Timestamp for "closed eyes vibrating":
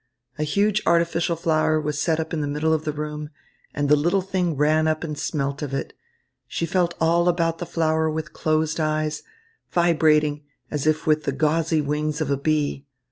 8.33-10.43